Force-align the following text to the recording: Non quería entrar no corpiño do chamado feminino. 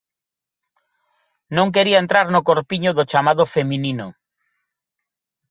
Non 1.57 1.67
quería 1.75 2.01
entrar 2.03 2.25
no 2.31 2.45
corpiño 2.49 2.91
do 2.97 3.07
chamado 3.11 3.43
feminino. 3.55 4.07